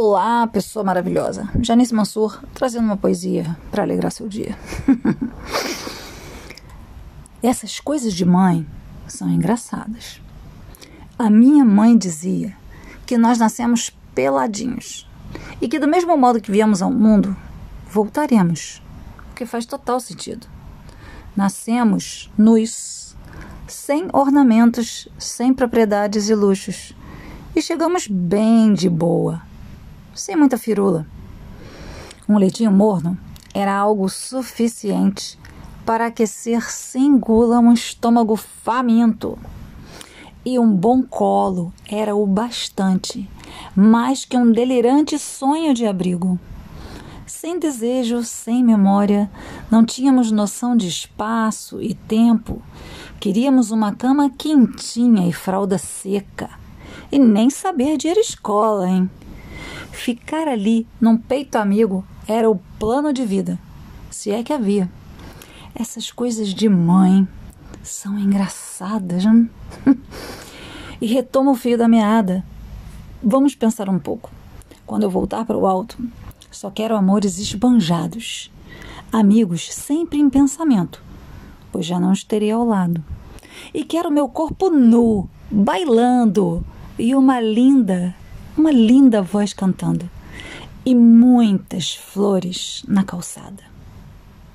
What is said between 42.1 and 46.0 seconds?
o bastante, mais que um delirante sonho de